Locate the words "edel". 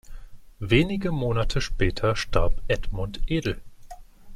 3.27-3.61